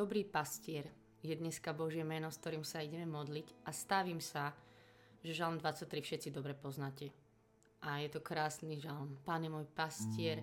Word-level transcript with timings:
Dobrý 0.00 0.24
pastier 0.24 0.88
je 1.20 1.36
dneska 1.36 1.76
Božie 1.76 2.00
meno, 2.00 2.32
s 2.32 2.40
ktorým 2.40 2.64
sa 2.64 2.80
ideme 2.80 3.04
modliť 3.04 3.68
a 3.68 3.68
stavím 3.68 4.16
sa, 4.16 4.56
že 5.20 5.36
žalm 5.36 5.60
23 5.60 5.92
všetci 6.00 6.32
dobre 6.32 6.56
poznáte. 6.56 7.12
A 7.84 8.00
je 8.00 8.08
to 8.08 8.24
krásny 8.24 8.80
žalm. 8.80 9.20
Pane 9.28 9.52
môj 9.52 9.68
pastier, 9.68 10.40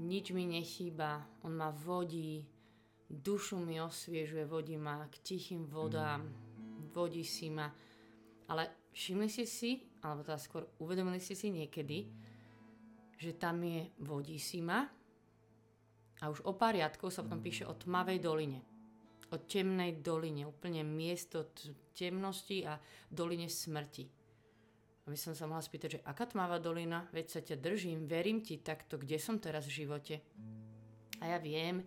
nič 0.00 0.32
mi 0.32 0.48
nechýba, 0.48 1.28
on 1.44 1.60
ma 1.60 1.68
vodí, 1.68 2.40
dušu 3.04 3.60
mi 3.60 3.76
osviežuje, 3.84 4.48
vodí 4.48 4.80
ma 4.80 5.04
k 5.12 5.28
tichým 5.28 5.68
vodám, 5.68 6.24
vodí 6.96 7.20
si 7.20 7.52
ma. 7.52 7.68
Ale 8.48 8.88
všimli 8.96 9.28
ste 9.28 9.44
si, 9.44 9.76
alebo 10.00 10.24
teda 10.24 10.40
skôr 10.40 10.64
uvedomili 10.80 11.20
ste 11.20 11.36
si 11.36 11.52
niekedy, 11.52 12.08
že 13.20 13.36
tam 13.36 13.60
je 13.60 13.92
vodí 14.00 14.40
si 14.40 14.64
ma 14.64 14.88
a 16.20 16.32
už 16.32 16.48
o 16.48 16.56
pár 16.56 16.80
riadkov 16.80 17.12
sa 17.12 17.20
potom 17.20 17.44
píše 17.44 17.68
o 17.68 17.76
tmavej 17.76 18.24
doline. 18.24 18.69
O 19.30 19.38
temnej 19.38 20.02
doline, 20.02 20.46
úplne 20.46 20.82
miesto 20.82 21.54
temnosti 21.94 22.66
a 22.66 22.74
doline 23.06 23.46
smrti. 23.46 24.10
By 25.06 25.18
som 25.18 25.34
sa 25.34 25.46
mohla 25.50 25.62
spýtať, 25.62 25.88
že 25.90 26.04
aká 26.06 26.26
tmavá 26.26 26.62
dolina, 26.62 27.06
veď 27.10 27.26
sa 27.26 27.40
ťa 27.42 27.56
držím, 27.58 28.06
verím 28.06 28.42
ti 28.42 28.62
takto, 28.62 28.94
kde 28.98 29.18
som 29.18 29.42
teraz 29.42 29.66
v 29.66 29.82
živote. 29.82 30.22
A 31.18 31.34
ja 31.34 31.38
viem, 31.42 31.82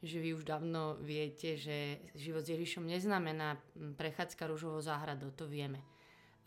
že 0.00 0.18
vy 0.18 0.34
už 0.34 0.48
dávno 0.48 0.96
viete, 0.98 1.54
že 1.60 2.00
život 2.16 2.42
s 2.42 2.52
Ježišom 2.56 2.88
neznamená 2.88 3.60
prechádzka 3.94 4.48
rúžovou 4.48 4.80
záhradou, 4.80 5.30
to 5.30 5.44
vieme. 5.46 5.84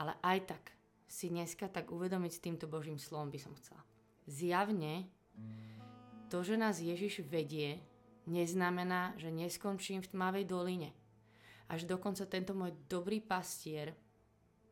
Ale 0.01 0.17
aj 0.25 0.55
tak 0.55 0.63
si 1.05 1.29
dneska 1.29 1.69
tak 1.69 1.93
uvedomiť 1.93 2.31
s 2.33 2.43
týmto 2.43 2.65
Božím 2.65 2.97
slovom 2.97 3.29
by 3.29 3.39
som 3.39 3.53
chcela. 3.61 3.85
Zjavne 4.25 5.05
to, 6.33 6.41
že 6.41 6.57
nás 6.57 6.81
Ježiš 6.81 7.21
vedie, 7.29 7.77
neznamená, 8.27 9.15
že 9.19 9.31
neskončím 9.31 10.03
v 10.03 10.11
tmavej 10.11 10.45
doline. 10.47 10.89
Až 11.71 11.87
dokonca 11.87 12.27
tento 12.27 12.53
môj 12.53 12.75
dobrý 12.85 13.23
pastier 13.23 13.95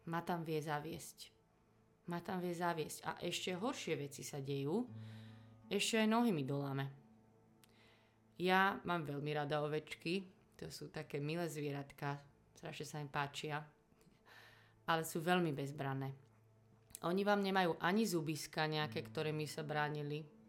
ma 0.08 0.22
tam 0.22 0.44
vie 0.44 0.60
zaviesť. 0.60 1.32
Ma 2.10 2.20
tam 2.20 2.44
vie 2.44 2.52
zaviesť. 2.52 2.98
A 3.08 3.12
ešte 3.24 3.56
horšie 3.56 3.96
veci 3.96 4.22
sa 4.26 4.42
dejú. 4.42 4.84
Ešte 5.72 6.04
aj 6.04 6.08
nohy 6.10 6.36
mi 6.36 6.44
doláme. 6.44 6.92
Ja 8.42 8.82
mám 8.84 9.06
veľmi 9.06 9.32
rada 9.32 9.62
ovečky. 9.62 10.26
To 10.60 10.68
sú 10.68 10.90
také 10.90 11.22
milé 11.22 11.48
zvieratka. 11.48 12.20
Strašne 12.58 12.86
sa 12.86 12.98
im 13.00 13.10
páčia. 13.10 13.62
Ale 14.90 15.06
sú 15.06 15.22
veľmi 15.22 15.54
bezbranné. 15.54 16.10
Oni 17.02 17.26
vám 17.26 17.42
nemajú 17.42 17.82
ani 17.82 18.06
zubiska 18.06 18.70
nejaké, 18.70 19.02
ktoré 19.02 19.34
mi 19.34 19.50
sa 19.50 19.66
bránili 19.66 20.41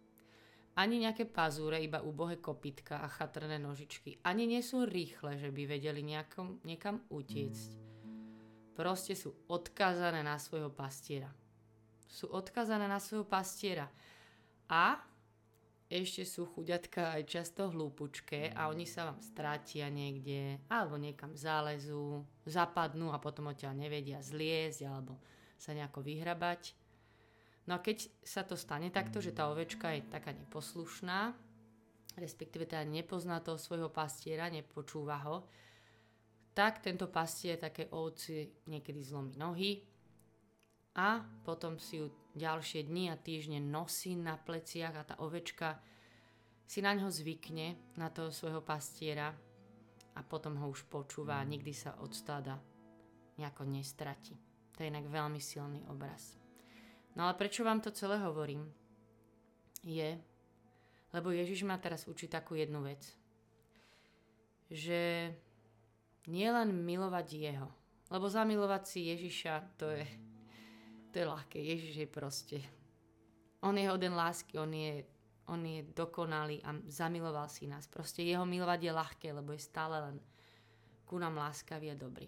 ani 0.72 1.04
nejaké 1.04 1.28
pazúre, 1.28 1.80
iba 1.84 2.00
ubohé 2.00 2.40
kopytka 2.40 3.04
a 3.04 3.08
chatrné 3.08 3.60
nožičky. 3.60 4.16
Ani 4.24 4.48
nie 4.48 4.64
sú 4.64 4.88
rýchle, 4.88 5.36
že 5.36 5.52
by 5.52 5.62
vedeli 5.68 6.00
nejakom, 6.00 6.64
niekam 6.64 7.04
utiecť. 7.12 7.70
Proste 8.72 9.12
sú 9.12 9.36
odkazané 9.52 10.24
na 10.24 10.40
svojho 10.40 10.72
pastiera. 10.72 11.28
Sú 12.08 12.32
odkazané 12.32 12.88
na 12.88 12.96
svojho 12.96 13.28
pastiera. 13.28 13.92
A 14.72 14.96
ešte 15.92 16.24
sú 16.24 16.48
chuďatka 16.48 17.20
aj 17.20 17.22
často 17.28 17.68
hlúpučké 17.68 18.56
a 18.56 18.72
oni 18.72 18.88
sa 18.88 19.12
vám 19.12 19.20
strátia 19.20 19.92
niekde, 19.92 20.56
alebo 20.72 20.96
niekam 20.96 21.36
zálezú, 21.36 22.24
zapadnú 22.48 23.12
a 23.12 23.20
potom 23.20 23.52
odtiaľ 23.52 23.76
nevedia 23.76 24.24
zliezť 24.24 24.88
alebo 24.88 25.20
sa 25.60 25.76
nejako 25.76 26.00
vyhrabať. 26.00 26.72
No 27.66 27.78
a 27.78 27.82
keď 27.82 28.10
sa 28.26 28.42
to 28.42 28.58
stane 28.58 28.90
takto, 28.90 29.22
že 29.22 29.30
tá 29.30 29.46
ovečka 29.46 29.94
je 29.94 30.02
taká 30.10 30.34
neposlušná, 30.34 31.30
respektíve 32.18 32.66
teda 32.66 32.82
nepozná 32.82 33.38
toho 33.38 33.56
svojho 33.56 33.88
pastiera, 33.88 34.50
nepočúva 34.50 35.22
ho, 35.24 35.46
tak 36.52 36.84
tento 36.84 37.08
pastier 37.08 37.56
také 37.56 37.88
ovci 37.88 38.50
niekedy 38.68 39.00
zlomí 39.00 39.38
nohy 39.40 39.80
a 40.92 41.24
potom 41.46 41.80
si 41.80 42.02
ju 42.02 42.12
ďalšie 42.36 42.84
dni 42.84 43.08
a 43.08 43.16
týždne 43.16 43.62
nosí 43.62 44.12
na 44.12 44.36
pleciach 44.36 44.92
a 44.92 45.06
tá 45.08 45.14
ovečka 45.24 45.80
si 46.68 46.84
na 46.84 46.92
ňo 46.92 47.08
zvykne, 47.08 47.96
na 47.96 48.12
toho 48.12 48.28
svojho 48.28 48.60
pastiera 48.60 49.32
a 50.12 50.20
potom 50.20 50.60
ho 50.60 50.68
už 50.68 50.84
počúva 50.92 51.40
a 51.40 51.48
nikdy 51.48 51.72
sa 51.72 51.96
od 52.04 52.12
stáda 52.12 52.60
nejako 53.40 53.64
nestratí. 53.64 54.36
To 54.76 54.84
je 54.84 54.92
inak 54.92 55.08
veľmi 55.08 55.40
silný 55.40 55.80
obraz. 55.88 56.41
No 57.16 57.28
ale 57.28 57.34
prečo 57.36 57.64
vám 57.64 57.80
to 57.80 57.92
celé 57.92 58.16
hovorím? 58.24 58.72
Je, 59.84 60.16
lebo 61.12 61.28
Ježiš 61.28 61.66
ma 61.68 61.76
teraz 61.76 62.08
učí 62.08 62.28
takú 62.28 62.56
jednu 62.56 62.80
vec. 62.80 63.04
Že 64.72 65.32
nie 66.32 66.48
len 66.48 66.72
milovať 66.72 67.26
Jeho, 67.36 67.68
lebo 68.08 68.30
zamilovať 68.30 68.82
si 68.86 69.00
Ježiša, 69.12 69.76
to 69.76 69.92
je, 69.92 70.06
to 71.12 71.14
je 71.20 71.26
ľahké. 71.28 71.58
Ježiš 71.60 71.94
je 72.06 72.08
proste. 72.08 72.58
On 73.60 73.76
je 73.76 73.84
hoden 73.84 74.16
lásky, 74.16 74.56
on 74.56 74.72
je, 74.72 75.04
on 75.52 75.60
je 75.60 75.84
dokonalý 75.92 76.64
a 76.64 76.72
zamiloval 76.88 77.50
si 77.52 77.68
nás. 77.68 77.84
Proste 77.86 78.24
jeho 78.24 78.48
milovať 78.48 78.80
je 78.80 78.92
ľahké, 78.92 79.28
lebo 79.36 79.52
je 79.52 79.60
stále 79.60 80.00
len 80.00 80.16
ku 81.04 81.20
nám 81.20 81.36
láskavý 81.36 81.92
a 81.92 81.96
dobrý. 81.98 82.26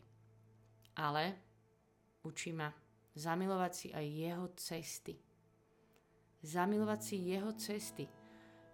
Ale 1.01 1.35
učí 2.23 2.53
ma 2.53 2.84
Zamilovať 3.15 3.73
si 3.73 3.89
aj 3.95 4.07
jeho 4.07 4.47
cesty. 4.59 5.15
Zamilovať 6.43 7.01
si 7.01 7.17
jeho 7.31 7.51
cesty. 7.55 8.05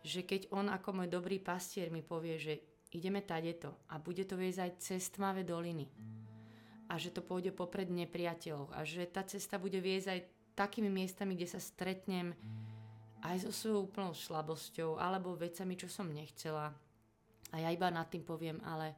Že 0.00 0.20
keď 0.24 0.42
on 0.56 0.72
ako 0.72 0.96
môj 0.96 1.08
dobrý 1.12 1.36
pastier 1.36 1.92
mi 1.92 2.00
povie, 2.00 2.40
že 2.40 2.54
ideme 2.96 3.20
tadeto 3.22 3.84
a 3.92 4.00
bude 4.00 4.24
to 4.24 4.34
viesť 4.34 4.60
aj 4.64 4.72
cez 4.80 5.02
tmavé 5.12 5.44
doliny. 5.44 5.86
A 6.90 6.98
že 6.98 7.14
to 7.14 7.22
pôjde 7.22 7.54
popred 7.54 7.86
nepriateľov. 7.86 8.74
A 8.74 8.82
že 8.82 9.06
tá 9.06 9.22
cesta 9.22 9.60
bude 9.60 9.78
viesť 9.78 10.08
aj 10.10 10.20
takými 10.58 10.90
miestami, 10.90 11.38
kde 11.38 11.46
sa 11.46 11.60
stretnem 11.62 12.34
aj 13.20 13.46
so 13.46 13.50
svojou 13.52 13.92
úplnou 13.92 14.16
slabosťou 14.16 14.96
alebo 14.96 15.36
vecami, 15.36 15.76
čo 15.76 15.86
som 15.86 16.08
nechcela. 16.08 16.72
A 17.52 17.56
ja 17.60 17.68
iba 17.68 17.92
nad 17.92 18.08
tým 18.08 18.24
poviem, 18.24 18.58
ale 18.64 18.96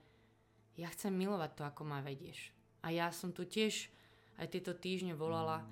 ja 0.78 0.88
chcem 0.88 1.12
milovať 1.12 1.50
to, 1.52 1.62
ako 1.66 1.82
ma 1.84 2.00
vedieš. 2.00 2.54
A 2.80 2.94
ja 2.94 3.12
som 3.12 3.34
tu 3.34 3.44
tiež 3.44 3.90
aj 4.38 4.46
tieto 4.48 4.72
týždne 4.76 5.16
volala, 5.16 5.64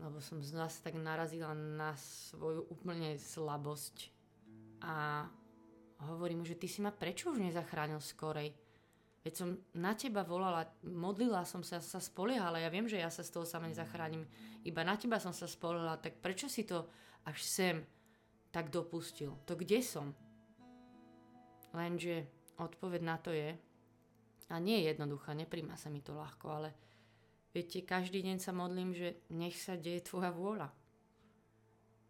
lebo 0.00 0.16
som 0.24 0.40
zase 0.40 0.80
tak 0.80 0.96
narazila 0.96 1.52
na 1.52 1.92
svoju 1.98 2.64
úplne 2.72 3.20
slabosť 3.20 4.08
a 4.80 5.28
hovorím 6.08 6.42
mu, 6.42 6.46
že 6.48 6.56
ty 6.56 6.64
si 6.64 6.80
ma 6.80 6.88
prečo 6.88 7.28
už 7.28 7.44
nezachránil 7.44 8.00
skorej? 8.00 8.56
Veď 9.20 9.34
som 9.36 9.60
na 9.76 9.92
teba 9.92 10.24
volala, 10.24 10.64
modlila 10.80 11.44
som 11.44 11.60
sa, 11.60 11.76
sa 11.84 12.00
spoliehala, 12.00 12.56
ja 12.56 12.72
viem, 12.72 12.88
že 12.88 12.96
ja 12.96 13.12
sa 13.12 13.20
z 13.20 13.36
toho 13.36 13.44
sama 13.44 13.68
nezachránim, 13.68 14.24
iba 14.64 14.80
na 14.80 14.96
teba 14.96 15.20
som 15.20 15.36
sa 15.36 15.44
spoliehala, 15.44 16.00
tak 16.00 16.24
prečo 16.24 16.48
si 16.48 16.64
to 16.64 16.88
až 17.28 17.44
sem 17.44 17.76
tak 18.48 18.72
dopustil? 18.72 19.36
To 19.44 19.52
kde 19.52 19.84
som? 19.84 20.16
Lenže 21.76 22.24
odpoveď 22.56 23.02
na 23.04 23.16
to 23.20 23.36
je, 23.36 23.52
a 24.50 24.56
nie 24.58 24.82
je 24.82 24.96
jednoduchá, 24.96 25.36
nepríjma 25.36 25.76
sa 25.76 25.92
mi 25.92 26.00
to 26.00 26.16
ľahko, 26.16 26.46
ale 26.50 26.68
Viete, 27.50 27.82
každý 27.82 28.22
deň 28.22 28.38
sa 28.38 28.54
modlím, 28.54 28.94
že 28.94 29.26
nech 29.34 29.58
sa 29.58 29.74
deje 29.74 30.06
tvoja 30.06 30.30
vôľa. 30.30 30.70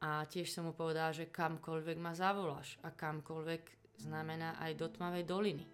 A 0.04 0.24
tiež 0.28 0.52
som 0.52 0.68
mu 0.68 0.76
povedal, 0.76 1.16
že 1.16 1.32
kamkoľvek 1.32 1.96
ma 1.96 2.12
zavoláš 2.12 2.76
a 2.84 2.92
kamkoľvek 2.92 3.96
znamená 4.04 4.60
aj 4.60 4.72
do 4.76 4.86
tmavej 4.92 5.24
doliny. 5.24 5.64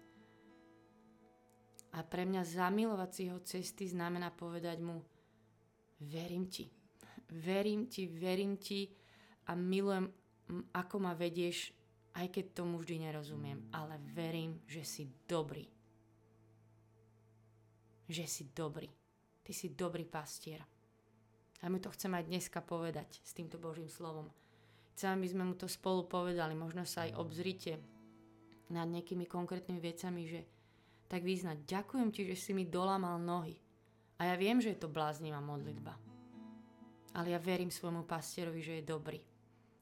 A 1.95 2.03
pre 2.03 2.23
mňa 2.23 2.43
zamilovať 2.43 3.09
si 3.11 3.21
jeho 3.27 3.39
cesty 3.43 3.91
znamená 3.91 4.31
povedať 4.31 4.79
mu, 4.79 5.03
verím 6.03 6.47
ti, 6.47 6.67
verím 7.31 7.87
ti, 7.91 8.07
verím 8.07 8.59
ti 8.59 8.87
a 9.47 9.55
milujem, 9.55 10.07
ako 10.75 10.95
ma 10.99 11.11
vedieš, 11.11 11.75
aj 12.15 12.27
keď 12.31 12.45
tomu 12.55 12.79
vždy 12.79 13.07
nerozumiem, 13.07 13.67
ale 13.75 13.99
verím, 14.15 14.63
že 14.63 14.83
si 14.87 15.03
dobrý. 15.27 15.67
Že 18.07 18.25
si 18.27 18.43
dobrý. 18.51 18.96
Ty 19.47 19.55
si 19.55 19.71
dobrý 19.71 20.03
pastier. 20.03 20.59
A 21.63 21.71
my 21.71 21.79
to 21.79 21.87
chceme 21.87 22.19
aj 22.19 22.27
dneska 22.27 22.59
povedať 22.59 23.23
s 23.23 23.31
týmto 23.31 23.55
Božím 23.55 23.87
slovom. 23.87 24.27
Chcem, 24.91 25.15
aby 25.15 25.27
sme 25.31 25.47
mu 25.47 25.55
to 25.55 25.71
spolu 25.71 26.03
povedali. 26.03 26.51
Možno 26.51 26.83
sa 26.83 27.07
aj 27.07 27.15
obzrite 27.15 27.79
nad 28.67 28.91
nejakými 28.91 29.23
konkrétnymi 29.23 29.79
vecami, 29.79 30.27
že 30.27 30.43
tak 31.07 31.23
význať, 31.23 31.63
ďakujem 31.63 32.11
ti, 32.11 32.27
že 32.27 32.35
si 32.35 32.51
mi 32.51 32.67
dolámal 32.67 33.15
nohy. 33.23 33.55
A 34.19 34.27
ja 34.27 34.35
viem, 34.35 34.59
že 34.59 34.75
je 34.75 34.83
to 34.83 34.91
bláznivá 34.91 35.39
modlitba. 35.39 35.95
Ale 37.15 37.31
ja 37.31 37.39
verím 37.39 37.71
svojmu 37.71 38.03
pastierovi, 38.03 38.59
že 38.59 38.83
je 38.83 38.89
dobrý. 38.91 39.23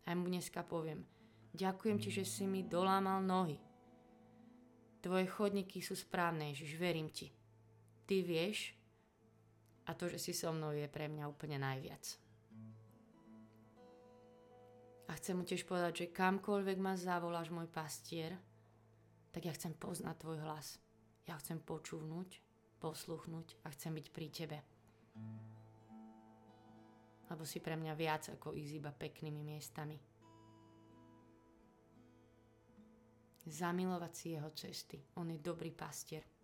A 0.05 0.13
ja 0.13 0.15
mu 0.15 0.29
dneska 0.29 0.61
poviem, 0.61 1.01
ďakujem 1.57 1.97
ti, 1.97 2.13
že 2.13 2.21
si 2.21 2.45
mi 2.45 2.61
dolámal 2.61 3.25
nohy. 3.25 3.57
Tvoje 5.01 5.25
chodníky 5.25 5.81
sú 5.81 5.97
správne, 5.97 6.53
Ježiš, 6.53 6.77
verím 6.77 7.09
ti. 7.09 7.33
Ty 8.05 8.21
vieš, 8.21 8.74
a 9.85 9.93
to, 9.93 10.09
že 10.09 10.17
si 10.17 10.31
so 10.33 10.49
mnou 10.49 10.73
je 10.73 10.89
pre 10.89 11.05
mňa 11.05 11.29
úplne 11.29 11.61
najviac. 11.61 12.17
A 15.05 15.11
chcem 15.21 15.37
mu 15.37 15.45
tiež 15.45 15.69
povedať, 15.69 15.93
že 16.05 16.15
kamkoľvek 16.15 16.77
ma 16.81 16.97
zavoláš 16.97 17.53
môj 17.53 17.69
pastier, 17.69 18.33
tak 19.29 19.45
ja 19.45 19.53
chcem 19.53 19.77
poznať 19.77 20.15
tvoj 20.17 20.41
hlas. 20.41 20.81
Ja 21.29 21.37
chcem 21.37 21.61
počúvnuť, 21.61 22.29
posluchnúť 22.81 23.61
a 23.65 23.73
chcem 23.73 23.93
byť 23.93 24.07
pri 24.09 24.27
tebe. 24.33 24.57
Lebo 27.29 27.43
si 27.45 27.61
pre 27.61 27.77
mňa 27.77 27.93
viac 27.97 28.29
ako 28.33 28.53
ísť 28.57 28.73
iba 28.77 28.93
peknými 28.93 29.41
miestami. 29.45 29.97
Zamilovať 33.45 34.13
si 34.13 34.25
jeho 34.33 34.49
cesty. 34.57 34.97
On 35.21 35.29
je 35.29 35.37
dobrý 35.37 35.69
pastier. 35.69 36.34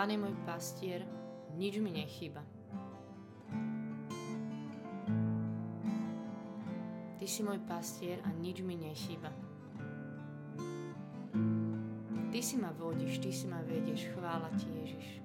Pán 0.00 0.08
je 0.08 0.16
môj 0.16 0.32
pastier, 0.48 1.04
nič 1.60 1.76
mi 1.76 1.92
nechýba. 1.92 2.40
Ty 7.20 7.26
si 7.28 7.44
môj 7.44 7.60
pastier 7.68 8.16
a 8.24 8.32
nič 8.32 8.64
mi 8.64 8.80
nechýba. 8.80 9.28
Ty 12.32 12.40
si 12.40 12.56
ma 12.56 12.72
vodíš, 12.72 13.20
ty 13.20 13.28
si 13.28 13.44
ma 13.44 13.60
vedieš, 13.60 14.08
chvála 14.16 14.48
ti 14.56 14.72
Ježiš. 14.72 15.20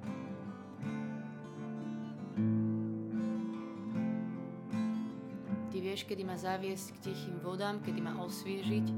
Ty 5.72 5.78
vieš, 5.80 6.04
kedy 6.04 6.28
ma 6.28 6.36
zaviesť 6.36 7.00
k 7.00 7.16
tichým 7.16 7.40
vodám, 7.40 7.80
kedy 7.80 8.04
ma 8.04 8.20
osviežiť 8.28 8.92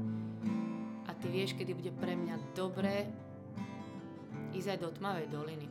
a 1.06 1.14
ty 1.14 1.30
vieš, 1.30 1.54
kedy 1.54 1.70
bude 1.70 1.94
pre 2.02 2.18
mňa 2.18 2.34
dobré 2.58 3.06
ísť 4.58 4.74
aj 4.74 4.78
do 4.82 4.90
tmavej 4.90 5.26
doliny. 5.30 5.68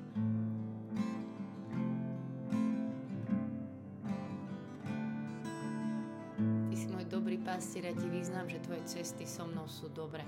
Ty 6.72 6.76
si 6.80 6.88
môj 6.88 7.06
dobrý 7.12 7.36
pastier 7.44 7.92
a 7.92 7.94
ti 7.94 8.08
význam, 8.08 8.48
že 8.48 8.64
tvoje 8.64 8.88
cesty 8.88 9.28
so 9.28 9.44
mnou 9.44 9.68
sú 9.68 9.92
dobré. 9.92 10.24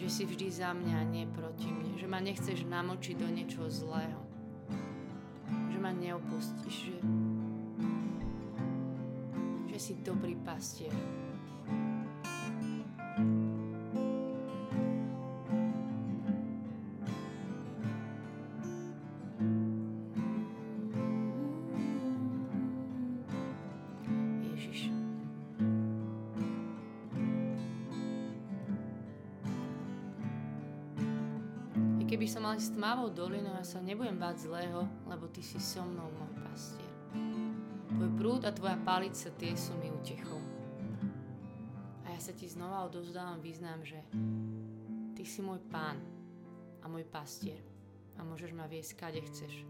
Že 0.00 0.08
si 0.08 0.22
vždy 0.24 0.46
za 0.48 0.72
mňa 0.72 0.96
a 0.98 1.04
nie 1.04 1.28
proti 1.28 1.68
mne. 1.68 2.00
Že 2.00 2.08
ma 2.08 2.18
nechceš 2.24 2.64
namočiť 2.64 3.14
do 3.20 3.28
niečoho 3.28 3.68
zlého. 3.68 4.20
Že 5.68 5.78
ma 5.78 5.92
neopustíš. 5.92 6.76
Že, 6.88 6.96
že 9.68 9.78
si 9.78 9.92
dobrý 10.00 10.34
pastier. 10.40 10.96
S 32.62 32.70
tmavou 32.70 33.10
dolinou, 33.10 33.58
ja 33.58 33.66
sa 33.66 33.82
nebudem 33.82 34.14
báť 34.14 34.46
zlého, 34.46 34.86
lebo 35.10 35.26
ty 35.26 35.42
si 35.42 35.58
so 35.58 35.82
mnou, 35.82 36.06
môj 36.14 36.32
pastier. 36.46 36.92
Tvoj 37.90 38.10
prúd 38.14 38.42
a 38.46 38.54
tvoja 38.54 38.78
palica, 38.86 39.34
tie 39.34 39.58
sú 39.58 39.74
mi 39.82 39.90
utechou. 39.90 40.38
A 42.06 42.14
ja 42.14 42.20
sa 42.22 42.30
ti 42.30 42.46
znova 42.46 42.86
odozdávam 42.86 43.42
význam, 43.42 43.82
že 43.82 43.98
ty 45.18 45.26
si 45.26 45.42
môj 45.42 45.58
pán 45.74 45.98
a 46.78 46.86
môj 46.86 47.02
pastier 47.10 47.58
a 48.14 48.22
môžeš 48.22 48.54
ma 48.54 48.70
viesť, 48.70 48.94
kade 48.94 49.18
chceš. 49.26 49.66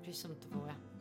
Že 0.00 0.12
som 0.16 0.32
tvoja. 0.48 0.95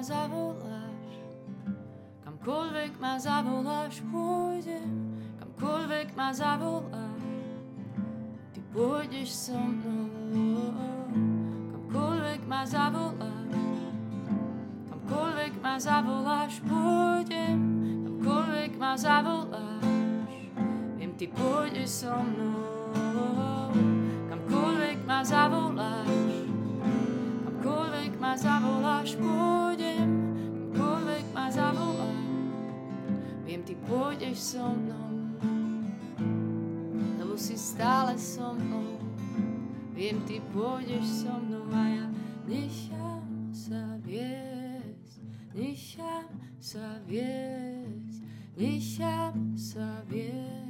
Zavoláš, 0.00 1.12
kamkoľvek 2.24 2.96
ma 2.96 3.20
zavoláš, 3.20 4.00
pôjdem, 4.08 4.88
kamkoľvek 5.36 6.08
ma 6.16 6.32
zavoláš, 6.32 7.24
ty 8.56 8.60
pôjdeš 8.72 9.28
so 9.28 9.60
mnou, 9.60 10.72
kamkoľvek 11.68 12.40
ma 12.48 12.64
zavoláš, 12.64 13.52
kamkoľvek 14.88 15.54
ma 15.60 15.74
zavoláš, 15.76 16.52
pôjdem, 16.64 17.58
kamkoľvek 18.08 18.72
ma 18.80 18.92
zavoláš, 18.96 19.84
viem, 20.96 21.12
ty 21.20 21.28
pôjdeš 21.28 22.08
so 22.08 22.16
mnou, 22.16 23.68
kamkoľvek 24.32 24.98
ma 25.04 25.20
zavoláš, 25.20 26.08
kamkoľvek 27.44 28.12
ma 28.16 28.32
zavoláš, 28.32 29.12
pôjdem, 29.20 29.59
pôjdeš 33.88 34.56
so 34.56 34.66
mnou, 34.74 35.12
lebo 37.20 37.38
si 37.38 37.54
stále 37.54 38.18
so 38.18 38.56
mnou. 38.56 38.98
Viem, 39.94 40.20
ty 40.24 40.40
pôjdeš 40.52 41.24
so 41.24 41.34
mnou 41.40 41.68
a 41.72 41.84
ja 41.88 42.06
nechám 42.48 43.52
sa 43.52 44.00
viesť, 44.02 45.20
nechám 45.54 46.28
sa 46.60 46.98
viesť, 47.06 48.14
nechám 48.56 49.36
sa 49.56 50.04
viesť. 50.08 50.60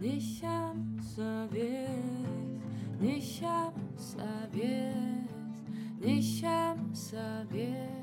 Nechám 0.00 0.96
sa 1.04 1.44
viesť, 1.52 2.56
nechám 3.04 3.76
sa 4.00 4.48
viesť, 4.48 5.60
nechám 6.00 6.80
sa 6.96 7.44
viesť. 7.52 7.99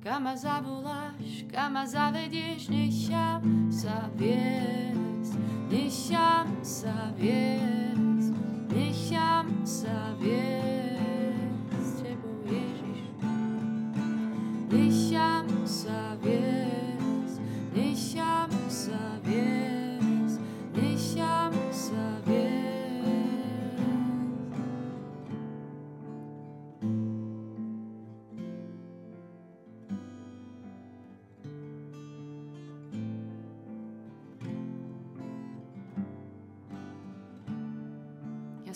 Kam 0.00 0.24
ma 0.24 0.36
zavoláš, 0.36 1.44
kam 1.52 1.76
ma 1.76 1.84
zavedieš, 1.84 2.72
nechám 2.72 3.68
sa 3.68 4.08
viesť, 4.16 5.36
nechám 5.68 6.48
sa 6.64 7.12
viesť, 7.20 8.32
nechám 8.72 9.52
sa 9.60 10.16
viesť 10.16 11.68
s 11.84 11.90
tebou, 12.00 12.40
Ježiš. 12.48 13.12
Nechám 14.72 15.48
sa 15.68 16.16
viesť, 16.24 17.36
nechám 17.76 18.50
sa 18.72 19.20
viesť, 19.20 19.69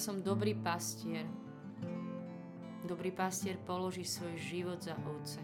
som 0.04 0.20
dobrý 0.20 0.52
pastier. 0.52 1.24
Dobrý 2.84 3.08
pastier 3.08 3.56
položí 3.56 4.04
svoj 4.04 4.36
život 4.36 4.76
za 4.76 4.92
ovce. 5.00 5.40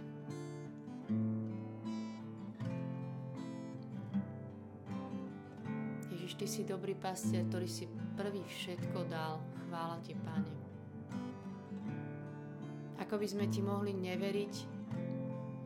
Ježiš, 6.12 6.36
Ty 6.36 6.44
si 6.44 6.68
dobrý 6.68 6.92
pastier, 6.92 7.48
ktorý 7.48 7.64
si 7.64 7.88
prvý 8.20 8.44
všetko 8.44 9.08
dal. 9.08 9.40
Chvála 9.64 9.96
Ti, 10.04 10.12
Pane. 10.20 10.52
Ako 13.00 13.16
by 13.16 13.24
sme 13.32 13.48
Ti 13.48 13.64
mohli 13.64 13.96
neveriť, 13.96 14.54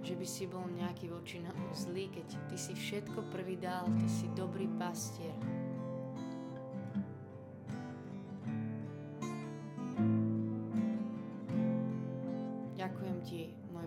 že 0.06 0.14
by 0.14 0.22
si 0.22 0.46
bol 0.46 0.70
nejaký 0.70 1.10
voči 1.10 1.42
nám 1.42 1.58
zlý, 1.74 2.14
keď 2.14 2.46
Ty 2.46 2.54
si 2.54 2.78
všetko 2.78 3.26
prvý 3.34 3.58
dal, 3.58 3.90
Ty 3.90 4.06
si 4.06 4.30
dobrý 4.38 4.70
pastier. 4.78 5.34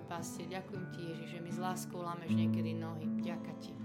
Pastier. 0.08 0.48
Ďakujem 0.48 0.86
ti, 0.96 1.00
Ježiš, 1.14 1.30
že 1.36 1.40
mi 1.44 1.52
s 1.52 1.60
láskou 1.60 2.00
lámeš 2.02 2.32
niekedy 2.32 2.74
nohy. 2.74 3.06
Ďaká 3.22 3.54
ti. 3.60 3.76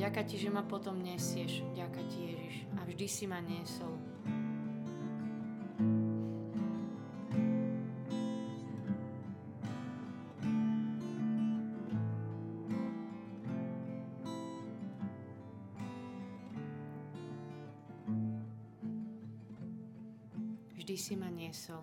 Ďaká 0.00 0.22
ti, 0.24 0.40
že 0.40 0.48
ma 0.48 0.64
potom 0.64 0.98
nesieš. 1.04 1.62
Ďaká 1.76 2.02
ti, 2.08 2.18
Ježiš. 2.32 2.54
A 2.80 2.88
vždy 2.88 3.06
si 3.06 3.24
ma 3.28 3.44
niesol. 3.44 4.07
Niesol. 21.58 21.82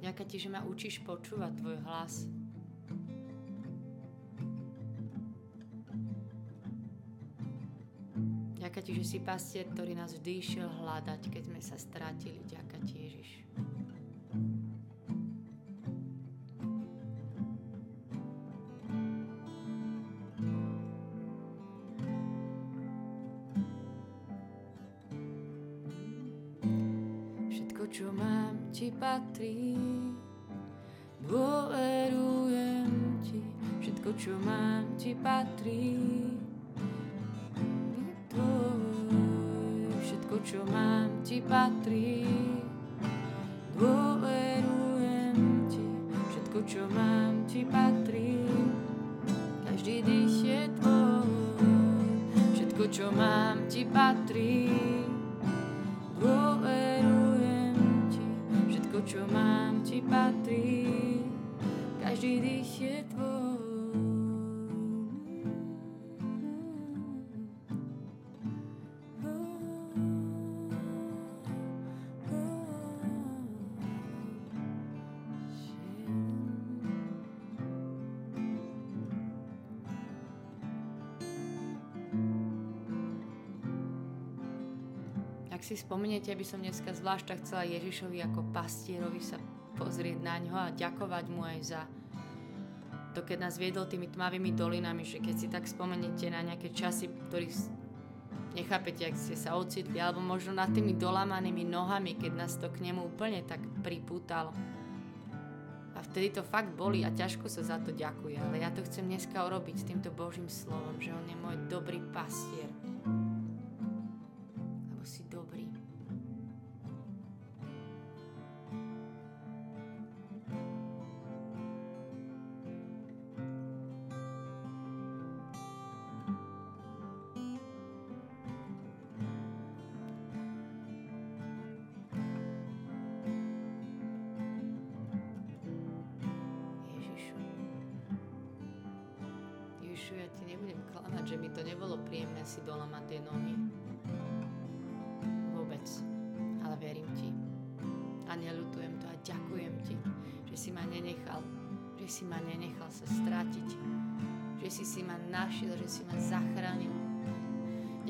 Ďaká 0.00 0.24
ti, 0.24 0.40
že 0.40 0.48
ma 0.48 0.64
učíš 0.64 1.04
počúvať 1.04 1.60
tvoj 1.60 1.76
hlas. 1.84 2.24
Ďaká 8.56 8.80
ti, 8.80 8.96
že 8.96 9.04
si 9.04 9.20
pastier, 9.20 9.68
ktorý 9.68 9.92
nás 9.92 10.16
vždy 10.16 10.32
išiel 10.40 10.68
hľadať, 10.80 11.28
keď 11.28 11.52
sme 11.52 11.60
sa 11.60 11.76
strátili. 11.76 12.40
Ďaká 12.48 12.80
ti, 12.88 12.96
Ježiš. 12.96 13.30
Patrí. 29.10 29.74
Dôverujem 31.26 33.18
ti, 33.26 33.42
všetko, 33.82 34.10
čo 34.14 34.38
mám, 34.38 34.86
ti 34.94 35.18
patrí. 35.18 35.98
Tvoj, 38.30 39.90
všetko, 40.06 40.34
čo 40.46 40.62
mám, 40.70 41.10
ti 41.26 41.42
patrí. 41.42 42.22
Dôverujem 43.74 45.38
ti, 45.66 45.82
všetko, 46.30 46.58
čo 46.70 46.86
mám, 46.94 47.34
ti 47.50 47.66
patrí. 47.66 48.38
Každý 49.66 50.06
dých 50.06 50.38
je 50.46 50.62
tvoj, 50.78 51.26
všetko, 52.54 52.84
čo 52.94 53.10
mám, 53.10 53.58
ti 53.66 53.82
patrí. 53.90 54.19
Mám, 59.70 59.82
ti 59.86 60.02
patrí. 60.02 60.86
Každý 62.02 62.40
dých 62.40 62.80
je. 62.80 62.96
Ak 85.50 85.68
si 85.68 85.76
spomeniete, 85.76 86.32
aby 86.32 86.40
som 86.40 86.56
dneska 86.56 86.88
zvlášť 86.96 87.36
chcela 87.44 87.68
Ježišovi 87.68 88.24
ako 88.24 88.48
pastierovi 88.48 89.20
sa 89.20 89.36
pozrieť 89.80 90.20
na 90.20 90.36
ňo 90.36 90.54
a 90.68 90.76
ďakovať 90.76 91.24
mu 91.32 91.40
aj 91.48 91.58
za 91.64 91.82
to, 93.10 93.24
keď 93.24 93.48
nás 93.48 93.58
viedol 93.58 93.88
tými 93.88 94.06
tmavými 94.12 94.52
dolinami, 94.54 95.02
že 95.02 95.18
keď 95.18 95.34
si 95.34 95.48
tak 95.48 95.64
spomeniete 95.66 96.30
na 96.30 96.44
nejaké 96.44 96.70
časy, 96.70 97.08
ktorých 97.08 97.80
nechápete, 98.54 99.06
ak 99.06 99.16
ste 99.18 99.34
sa 99.34 99.58
ocitli, 99.58 99.98
alebo 99.98 100.22
možno 100.22 100.54
nad 100.54 100.70
tými 100.70 100.94
dolamanými 100.94 101.66
nohami, 101.66 102.14
keď 102.18 102.32
nás 102.36 102.54
to 102.58 102.70
k 102.70 102.82
nemu 102.86 103.10
úplne 103.10 103.42
tak 103.42 103.62
pripútalo. 103.82 104.54
A 105.94 105.98
vtedy 106.06 106.32
to 106.32 106.46
fakt 106.46 106.72
boli 106.78 107.02
a 107.02 107.10
ťažko 107.10 107.50
sa 107.50 107.66
za 107.66 107.76
to 107.82 107.90
ďakuje, 107.90 108.38
ale 108.38 108.62
ja 108.62 108.70
to 108.70 108.86
chcem 108.86 109.10
dneska 109.10 109.42
urobiť 109.42 109.74
s 109.74 109.88
týmto 109.88 110.10
Božím 110.14 110.46
slovom, 110.46 110.96
že 111.02 111.10
On 111.10 111.26
je 111.26 111.36
môj 111.36 111.56
dobrý 111.66 111.98
pastier. 112.14 112.70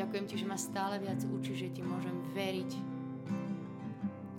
Ďakujem 0.01 0.25
ti, 0.33 0.41
že 0.41 0.49
ma 0.49 0.57
stále 0.57 0.97
viac 0.97 1.21
učí, 1.29 1.53
že 1.53 1.69
ti 1.77 1.85
môžem 1.85 2.25
veriť. 2.33 2.73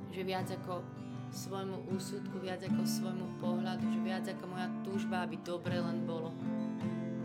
Že 0.10 0.22
viac 0.26 0.50
ako 0.50 0.82
svojmu 1.30 1.86
úsudku, 1.94 2.42
viac 2.42 2.66
ako 2.66 2.82
svojmu 2.82 3.38
pohľadu, 3.38 3.86
že 3.94 4.02
viac 4.02 4.26
ako 4.26 4.50
moja 4.50 4.66
túžba, 4.82 5.22
aby 5.22 5.38
dobre 5.46 5.78
len 5.78 6.02
bolo. 6.10 6.34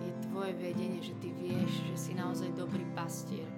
Je 0.05 0.12
tvoje 0.28 0.52
vedenie, 0.52 1.00
že 1.00 1.16
ty 1.16 1.33
vieš, 1.33 1.81
že 1.88 1.97
si 1.97 2.12
naozaj 2.12 2.52
dobrý 2.52 2.85
pastier. 2.93 3.49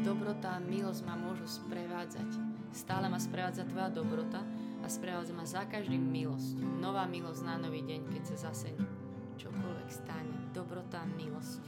Dobrota 0.00 0.56
a 0.56 0.64
milosť 0.64 1.04
ma 1.04 1.20
môžu 1.20 1.44
sprevádzať. 1.52 2.32
Stále 2.72 3.12
ma 3.12 3.20
sprevádza 3.20 3.68
tvoja 3.68 3.92
dobrota 3.92 4.40
a 4.80 4.88
sprevádza 4.88 5.36
ma 5.36 5.44
za 5.44 5.68
každým 5.68 6.00
milosť. 6.00 6.56
Nová 6.80 7.04
milosť 7.04 7.44
na 7.44 7.60
nový 7.60 7.84
deň, 7.84 8.08
keď 8.08 8.22
sa 8.32 8.48
zase 8.48 8.72
čokoľvek 9.38 9.88
stane. 9.88 10.36
Dobrota 10.52 11.00
a 11.00 11.08
milosť 11.16 11.62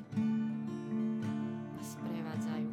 ma 1.73 1.83
sprevádzajú. 1.83 2.71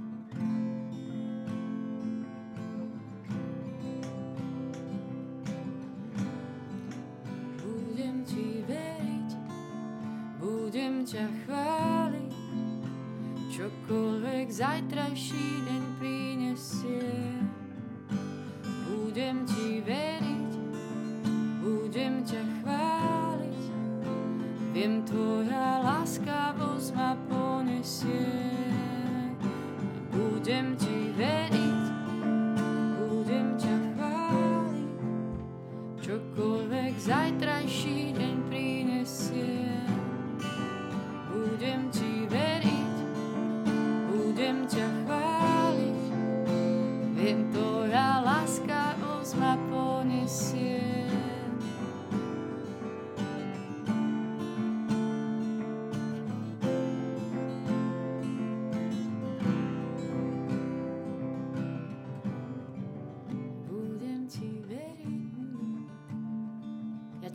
Budem 7.61 8.15
ti 8.27 8.63
veriť, 8.67 9.31
budem 10.39 11.07
ťa 11.07 11.25
chváliť, 11.45 12.33
čokoľvek 13.51 14.47
zajtrajší 14.51 15.47
deň 15.67 15.83
prinesie. 15.99 17.13
Budem 18.89 19.47
ti 19.47 19.79
veriť, 19.83 20.10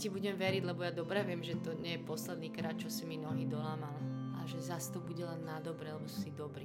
ti 0.06 0.14
budem 0.14 0.38
veriť, 0.38 0.62
lebo 0.62 0.86
ja 0.86 0.94
dobre 0.94 1.18
viem, 1.26 1.42
že 1.42 1.58
to 1.58 1.74
nie 1.82 1.98
je 1.98 2.06
posledný 2.06 2.54
krát, 2.54 2.78
čo 2.78 2.86
si 2.86 3.02
mi 3.02 3.18
nohy 3.18 3.42
dolamal. 3.42 3.90
A 4.38 4.46
že 4.46 4.62
zas 4.62 4.86
to 4.94 5.02
bude 5.02 5.18
len 5.18 5.42
na 5.42 5.58
dobre, 5.58 5.90
lebo 5.90 6.06
si 6.06 6.30
dobrý. 6.30 6.62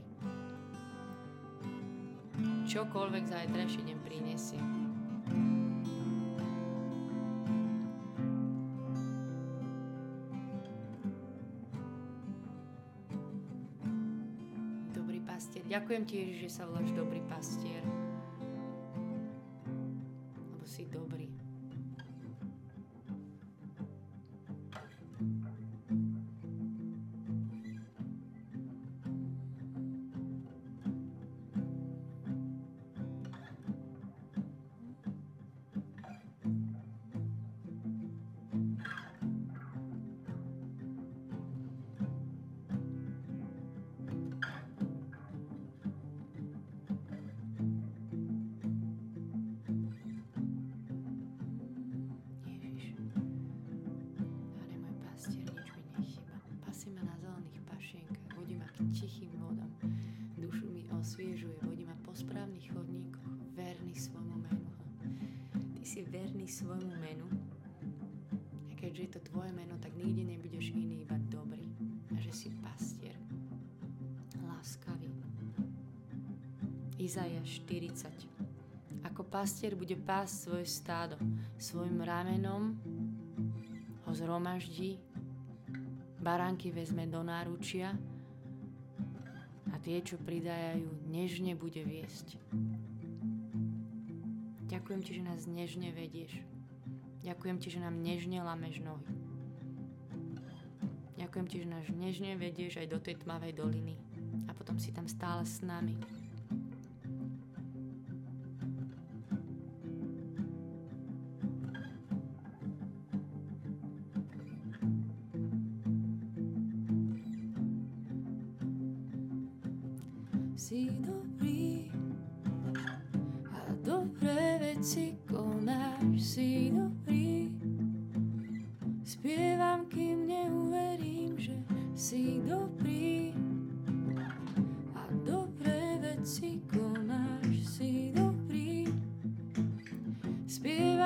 Čokoľvek 2.69 3.23
zajtrajší 3.25 3.81
deň 3.81 3.97
prinesie. 4.05 4.61
Dobrý 14.93 15.17
pastier. 15.25 15.65
Ďakujem 15.65 16.03
ti, 16.05 16.37
že 16.37 16.45
sa 16.45 16.69
voláš 16.69 16.93
dobrý 16.93 17.25
pastier. 17.25 17.81
Si 66.01 66.09
verný 66.09 66.49
svojmu 66.49 66.97
menu 66.97 67.29
a 68.65 68.73
keďže 68.73 69.01
je 69.05 69.11
to 69.13 69.21
tvoje 69.29 69.53
meno, 69.53 69.77
tak 69.77 69.93
nikdy 69.93 70.25
nebudeš 70.33 70.73
iný, 70.73 71.05
iba 71.05 71.13
dobrý. 71.29 71.61
A 72.09 72.17
že 72.17 72.33
si 72.33 72.49
pastier, 72.57 73.13
láskavý. 74.41 75.13
Izaja 76.97 77.37
40 77.45 78.17
Ako 79.13 79.21
pastier 79.29 79.77
bude 79.77 79.93
pásť 79.93 80.49
svoje 80.49 80.65
stádo, 80.65 81.21
svojim 81.61 82.01
ramenom 82.01 82.81
ho 84.01 84.11
zhromaždí, 84.17 84.97
baránky 86.17 86.73
vezme 86.73 87.05
do 87.05 87.21
náručia 87.21 87.93
tie, 89.81 89.97
čo 90.01 90.17
pridajajú, 90.21 91.09
nežne 91.09 91.57
bude 91.57 91.81
viesť. 91.81 92.37
Ďakujem 94.71 95.01
ti, 95.03 95.11
že 95.19 95.27
nás 95.27 95.43
nežne 95.51 95.91
vedieš. 95.91 96.31
Ďakujem 97.27 97.57
ti, 97.59 97.67
že 97.75 97.83
nám 97.83 97.99
nežne 97.99 98.39
lameš 98.39 98.79
nohy. 98.79 99.11
Ďakujem 101.19 101.47
ti, 101.51 101.55
že 101.59 101.67
nás 101.67 101.85
nežne 101.91 102.39
vedieš 102.39 102.79
aj 102.79 102.87
do 102.87 103.03
tej 103.03 103.19
tmavej 103.19 103.51
doliny. 103.51 103.99
A 104.47 104.55
potom 104.55 104.79
si 104.79 104.95
tam 104.95 105.11
stále 105.11 105.43
s 105.43 105.59
nami. 105.59 105.99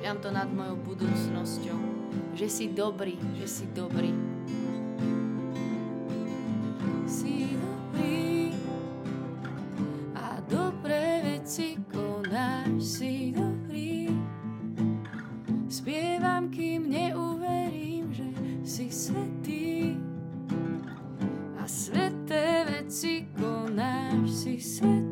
Spievam 0.00 0.16
to 0.16 0.32
nad 0.32 0.48
mojou 0.48 0.80
budúcnosťou, 0.80 1.76
že 2.32 2.48
si 2.48 2.72
dobrý, 2.72 3.20
že 3.36 3.44
si 3.44 3.64
dobrý. 3.68 4.16
Si 7.04 7.52
dobrý 7.52 8.56
a 10.16 10.40
dobré 10.48 11.20
veci 11.20 11.76
konáš, 11.92 12.80
si 12.80 13.36
dobrý. 13.36 14.08
Spievam, 15.68 16.48
kým 16.48 16.88
neuverím, 16.88 18.08
že 18.08 18.32
si 18.64 18.88
svetý. 18.88 20.00
A 21.60 21.68
sveté 21.68 22.64
veci 22.72 23.28
konáš, 23.36 24.32
si 24.32 24.56
svetý, 24.64 25.09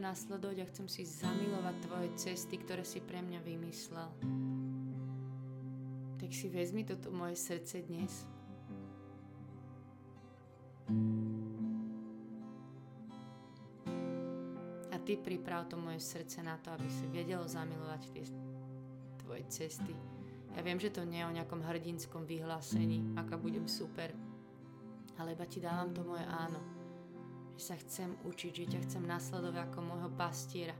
ťa 0.00 0.16
nasledovať 0.16 0.56
a 0.64 0.70
chcem 0.72 0.88
si 0.88 1.04
zamilovať 1.04 1.76
tvoje 1.84 2.08
cesty, 2.16 2.56
ktoré 2.56 2.88
si 2.88 3.04
pre 3.04 3.20
mňa 3.20 3.44
vymyslel 3.44 4.08
tak 6.30 6.38
si 6.38 6.52
vezmi 6.52 6.84
toto 6.84 7.10
moje 7.10 7.34
srdce 7.36 7.82
dnes. 7.90 8.28
A 14.92 14.96
ty 15.02 15.18
priprav 15.18 15.66
to 15.66 15.74
moje 15.74 15.98
srdce 15.98 16.38
na 16.44 16.54
to, 16.60 16.70
aby 16.70 16.86
si 16.86 17.08
vedelo 17.10 17.48
zamilovať 17.50 18.02
tie 18.14 18.24
tvoje 19.26 19.42
cesty. 19.50 19.90
Ja 20.54 20.62
viem, 20.62 20.78
že 20.78 20.94
to 20.94 21.02
nie 21.02 21.18
je 21.18 21.26
o 21.26 21.34
nejakom 21.34 21.66
hrdinskom 21.66 22.22
vyhlásení, 22.30 23.16
aká 23.18 23.34
budem 23.34 23.66
super, 23.66 24.14
ale 25.18 25.34
iba 25.34 25.50
ti 25.50 25.58
dávam 25.58 25.90
to 25.90 26.06
moje 26.06 26.22
áno. 26.30 26.79
Že 27.60 27.76
sa 27.76 27.82
chcem 27.84 28.08
učiť, 28.24 28.52
že 28.56 28.72
ťa 28.72 28.80
chcem 28.88 29.04
nasledovať 29.04 29.68
ako 29.68 29.78
môjho 29.84 30.08
pastiera, 30.16 30.72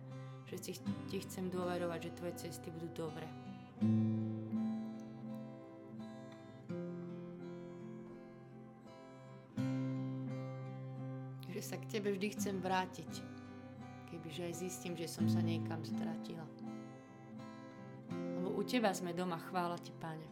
že 0.49 0.57
ti, 0.57 0.73
ti 1.13 1.21
chcem 1.21 1.53
dôverovať, 1.53 2.09
že 2.09 2.17
tvoje 2.17 2.35
cesty 2.41 2.73
budú 2.73 3.05
dobré. 3.05 3.29
že 11.53 11.61
sa 11.61 11.77
k 11.77 11.85
tebe 11.93 12.17
vždy 12.17 12.33
chcem 12.33 12.57
vrátiť, 12.65 13.13
kebyže 14.09 14.49
aj 14.49 14.55
zistím, 14.65 14.97
že 14.97 15.05
som 15.05 15.29
sa 15.29 15.45
niekam 15.45 15.85
stratila. 15.85 16.49
Lebo 18.09 18.57
u 18.57 18.65
teba 18.65 18.89
sme 18.97 19.13
doma, 19.13 19.37
chvála 19.37 19.77
ti, 19.77 19.93
Pane. 20.01 20.25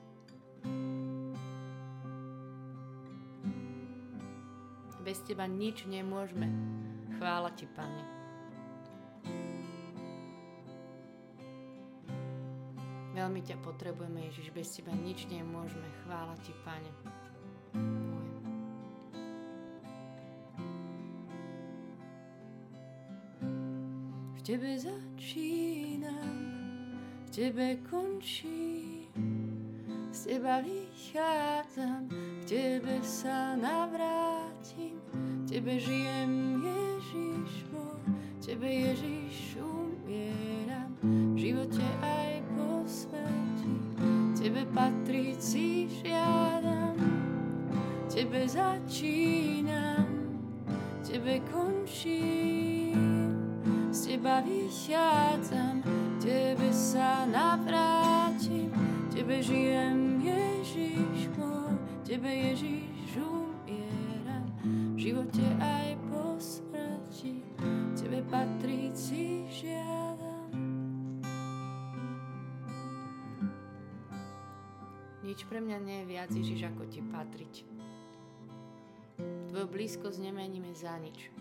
Bez 5.08 5.24
teba 5.24 5.48
nič 5.48 5.88
nemôžeme. 5.88 6.52
Chvála 7.16 7.48
ti, 7.56 7.64
Pane. 7.64 8.04
Veľmi 13.16 13.40
ťa 13.40 13.56
potrebujeme, 13.64 14.28
Ježiš, 14.28 14.52
bez 14.52 14.68
teba 14.76 14.92
nič 14.92 15.24
nemôžeme. 15.32 15.88
Chvála 16.04 16.36
ti, 16.44 16.52
Pane. 16.60 16.92
tebe 24.48 24.80
začínam, 24.80 26.36
v 27.24 27.30
tebe 27.36 27.76
končím, 27.84 29.12
z 30.08 30.24
teba 30.24 30.64
vychádzam, 30.64 32.08
k 32.08 32.44
tebe 32.48 32.96
sa 33.04 33.52
navrátim, 33.60 34.47
tebe 35.58 35.74
žijem 35.74 36.62
Ježiš 36.62 37.66
môj, 37.74 37.98
tebe 38.38 38.70
Ježiš 38.70 39.58
umieram, 39.58 40.94
v 41.02 41.34
živote 41.34 41.82
aj 41.98 42.46
po 42.54 42.86
smrti, 42.86 43.74
tebe 44.38 44.62
patriť 44.70 45.38
si 45.42 45.90
žiadam, 45.98 46.94
Tebe 48.06 48.46
začínam, 48.46 50.06
Tebe 51.02 51.42
končím, 51.50 53.34
z 53.90 54.14
Teba 54.14 54.38
vychádzam, 54.46 55.82
Tebe 56.22 56.70
sa 56.70 57.26
navrátim, 57.26 58.70
Tebe 59.10 59.42
žijem, 59.42 60.22
Ježiš 60.22 61.34
môj, 61.34 61.74
Tebe 62.06 62.30
Ježiš 62.30 63.18
umieram, 63.18 64.07
živote 65.08 65.40
aj 65.64 65.96
po 66.12 66.36
smrti, 66.36 67.40
Tebe 67.96 68.20
patriť 68.28 68.92
si 68.92 69.48
žiadam. 69.48 70.52
Nič 75.24 75.48
pre 75.48 75.64
mňa 75.64 75.78
nie 75.80 76.04
je 76.04 76.10
viac, 76.12 76.28
Ježiš, 76.28 76.60
ako 76.68 76.84
ti 76.92 77.00
patriť. 77.00 77.64
Tvoju 79.48 79.66
blízkosť 79.72 80.20
nemeníme 80.20 80.76
za 80.76 80.92
nič. 81.00 81.32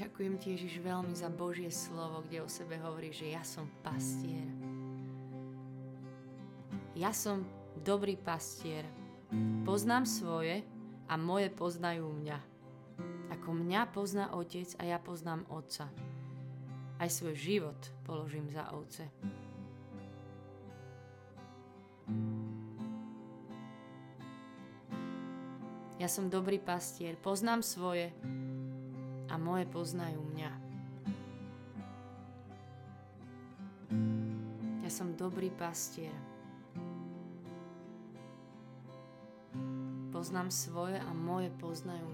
Ďakujem 0.00 0.34
ti, 0.40 0.56
Ježiš, 0.56 0.80
veľmi 0.80 1.12
za 1.12 1.28
Božie 1.28 1.68
slovo, 1.68 2.24
kde 2.24 2.40
o 2.40 2.48
sebe 2.48 2.80
hovorí, 2.80 3.12
že 3.12 3.36
ja 3.36 3.44
som 3.44 3.68
pastier. 3.84 4.71
Ja 6.92 7.10
som 7.16 7.44
dobrý 7.80 8.20
pastier. 8.20 8.84
Poznám 9.64 10.04
svoje 10.04 10.60
a 11.08 11.16
moje 11.16 11.48
poznajú 11.48 12.08
mňa 12.08 12.52
ako 13.42 13.58
mňa 13.58 13.90
pozná 13.90 14.30
otec 14.38 14.70
a 14.78 14.86
ja 14.86 15.02
poznám 15.02 15.42
otca. 15.50 15.90
Aj 17.02 17.10
svoj 17.10 17.34
život 17.34 17.80
položím 18.06 18.46
za 18.46 18.70
ovce. 18.70 19.10
Ja 25.98 26.06
som 26.06 26.30
dobrý 26.30 26.62
pastier, 26.62 27.18
poznám 27.18 27.66
svoje 27.66 28.14
a 29.26 29.34
moje 29.42 29.66
poznajú 29.66 30.22
mňa. 30.22 30.50
Ja 34.86 34.90
som 34.90 35.18
dobrý 35.18 35.50
pastier. 35.50 36.14
Poznám 40.22 40.54
svoje 40.54 41.02
a 41.02 41.10
moje 41.10 41.50
poznajú 41.58 42.06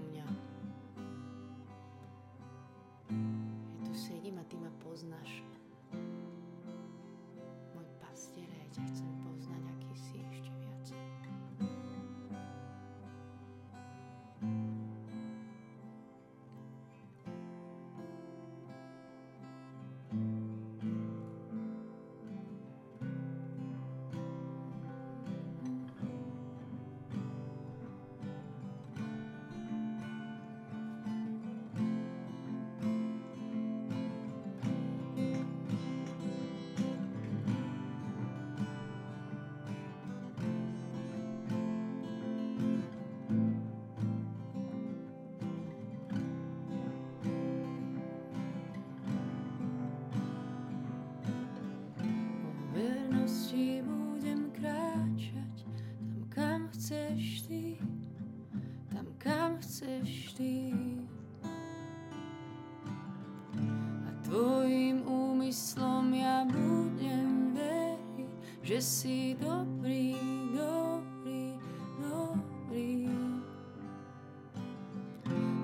že 68.69 68.81
si 68.85 69.35
dobrý, 69.41 70.13
dobrý, 70.53 71.57
dobrý. 71.97 73.09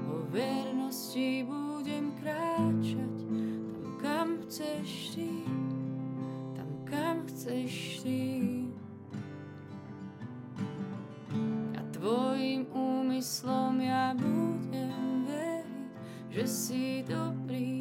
O 0.09 0.25
vernosti 0.33 1.45
budem 1.45 2.11
kráčať 2.17 3.15
tam, 3.29 3.45
kam 4.01 4.29
chceš 4.43 5.15
ty, 5.15 5.31
tam, 6.57 6.69
kam 6.89 7.23
chceš 7.29 8.01
ty. 8.01 8.34
Že 16.35 16.43
si 16.47 16.83
dobrý, 17.07 17.79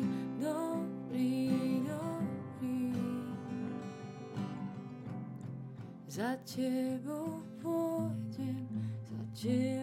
Za 6.06 6.38
tebou 6.46 7.42
pôjdem, 7.58 8.70
za 9.02 9.18
tebou 9.34 9.73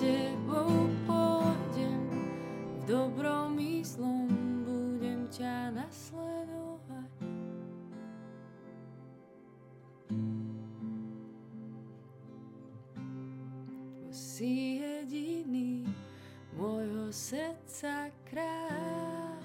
tebou 0.00 0.80
dobrom 2.90 3.54
i 3.60 3.84
zlom 3.86 4.26
budem 4.66 5.30
ťa 5.30 5.70
nasledovať. 5.70 7.12
Si 14.10 14.82
jediný 14.82 15.86
môjho 16.58 17.14
srdca 17.14 18.10
kráľ. 18.26 19.38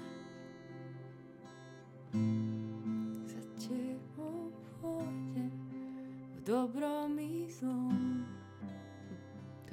Za 3.30 3.42
tebou 3.62 4.50
pôjdem 4.82 5.54
v 6.34 6.38
dobrom. 6.42 7.05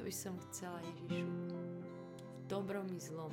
To 0.04 0.12
by 0.12 0.20
som 0.20 0.36
chcela, 0.52 0.84
Ježišu. 0.84 1.32
V 2.36 2.44
dobrom 2.52 2.84
i 2.92 3.00
zlom. 3.00 3.32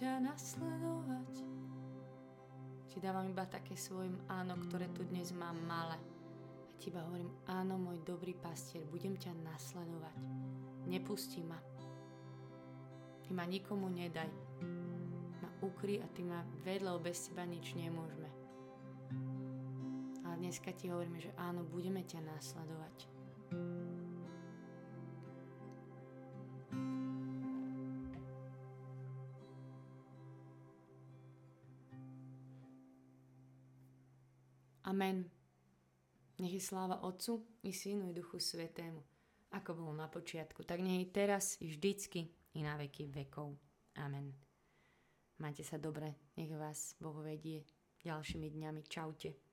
Ťa 0.00 0.16
nasledovať. 0.24 1.34
Ti 2.88 2.96
dávam 3.04 3.28
iba 3.28 3.44
také 3.44 3.76
svojim 3.76 4.16
áno, 4.32 4.56
ktoré 4.56 4.88
tu 4.96 5.04
dnes 5.04 5.28
mám 5.36 5.60
malé. 5.68 6.00
A 6.64 6.72
ti 6.80 6.88
iba 6.88 7.04
hovorím, 7.04 7.28
áno, 7.44 7.76
môj 7.76 8.00
dobrý 8.08 8.32
pastier, 8.32 8.80
budem 8.88 9.20
ťa 9.20 9.36
nasledovať. 9.44 10.16
Nepustí 10.88 11.44
ma. 11.44 11.60
Ty 13.20 13.30
ma 13.36 13.44
nikomu 13.44 13.92
nedaj. 13.92 14.32
Ma 15.44 15.52
ukry 15.60 16.00
a 16.00 16.08
ty 16.08 16.24
ma 16.24 16.48
vedľa, 16.64 16.96
bez 17.04 17.28
teba 17.28 17.44
nič 17.44 17.76
nemôžeme. 17.76 18.32
Ale 20.24 20.34
dneska 20.40 20.72
ti 20.72 20.88
hovoríme, 20.88 21.20
že 21.20 21.36
áno, 21.36 21.60
budeme 21.68 22.08
ťa 22.08 22.24
nasledovať. 22.24 23.19
Amen. 35.00 35.24
Nech 36.44 36.52
je 36.52 36.60
sláva 36.60 37.00
Otcu 37.00 37.40
i 37.64 37.72
Synu 37.72 38.12
i 38.12 38.12
Duchu 38.12 38.36
Svetému, 38.36 39.00
ako 39.56 39.72
bolo 39.72 39.96
na 39.96 40.12
počiatku, 40.12 40.60
tak 40.68 40.84
nech 40.84 41.00
je 41.00 41.08
teraz 41.08 41.56
i 41.64 41.72
vždycky 41.72 42.28
i 42.52 42.60
na 42.60 42.76
veky 42.76 43.08
vekov. 43.08 43.56
Amen. 43.96 44.28
Majte 45.40 45.64
sa 45.64 45.80
dobre, 45.80 46.20
nech 46.36 46.52
vás 46.52 47.00
Boh 47.00 47.16
vedie 47.16 47.64
ďalšími 48.04 48.52
dňami. 48.52 48.84
Čaute. 48.92 49.49